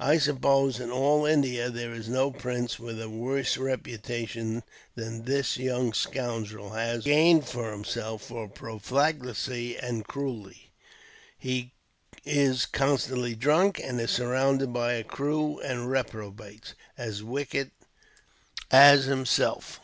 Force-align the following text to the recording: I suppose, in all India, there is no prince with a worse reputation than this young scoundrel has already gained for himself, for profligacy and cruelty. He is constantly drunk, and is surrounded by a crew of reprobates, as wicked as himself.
I 0.00 0.16
suppose, 0.16 0.80
in 0.80 0.90
all 0.90 1.26
India, 1.26 1.68
there 1.68 1.92
is 1.92 2.08
no 2.08 2.30
prince 2.30 2.78
with 2.78 2.98
a 3.02 3.10
worse 3.10 3.58
reputation 3.58 4.62
than 4.94 5.24
this 5.26 5.58
young 5.58 5.92
scoundrel 5.92 6.70
has 6.70 7.04
already 7.04 7.10
gained 7.10 7.46
for 7.46 7.70
himself, 7.70 8.22
for 8.24 8.48
profligacy 8.48 9.76
and 9.76 10.06
cruelty. 10.06 10.70
He 11.38 11.74
is 12.24 12.64
constantly 12.64 13.34
drunk, 13.34 13.78
and 13.78 14.00
is 14.00 14.10
surrounded 14.10 14.72
by 14.72 14.94
a 14.94 15.04
crew 15.04 15.60
of 15.60 15.84
reprobates, 15.84 16.72
as 16.96 17.22
wicked 17.22 17.70
as 18.70 19.04
himself. 19.04 19.80